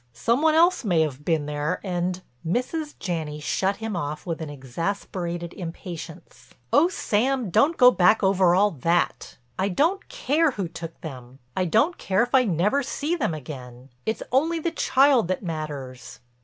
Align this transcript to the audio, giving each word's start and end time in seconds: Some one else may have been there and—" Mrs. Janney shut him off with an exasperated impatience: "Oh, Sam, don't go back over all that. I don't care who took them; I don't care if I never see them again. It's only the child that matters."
Some 0.13 0.41
one 0.41 0.55
else 0.55 0.83
may 0.83 1.01
have 1.01 1.23
been 1.23 1.45
there 1.45 1.79
and—" 1.83 2.23
Mrs. 2.43 2.95
Janney 2.97 3.39
shut 3.39 3.75
him 3.75 3.95
off 3.95 4.25
with 4.25 4.41
an 4.41 4.49
exasperated 4.49 5.53
impatience: 5.53 6.55
"Oh, 6.73 6.87
Sam, 6.89 7.51
don't 7.51 7.77
go 7.77 7.91
back 7.91 8.23
over 8.23 8.55
all 8.55 8.71
that. 8.71 9.37
I 9.59 9.69
don't 9.69 10.09
care 10.09 10.49
who 10.53 10.67
took 10.67 10.99
them; 11.01 11.37
I 11.55 11.65
don't 11.65 11.99
care 11.99 12.23
if 12.23 12.33
I 12.33 12.45
never 12.45 12.81
see 12.81 13.15
them 13.15 13.35
again. 13.35 13.91
It's 14.03 14.23
only 14.31 14.57
the 14.57 14.71
child 14.71 15.27
that 15.27 15.43
matters." 15.43 16.19